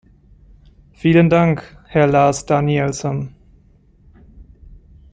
[0.93, 3.35] Vielen Dank, Herr Lars Danielsson.